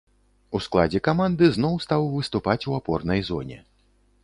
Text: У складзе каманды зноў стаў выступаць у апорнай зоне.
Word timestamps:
У 0.53 0.61
складзе 0.67 1.01
каманды 1.07 1.51
зноў 1.59 1.77
стаў 1.85 2.07
выступаць 2.15 2.59
у 2.73 2.77
апорнай 2.81 3.25
зоне. 3.31 3.63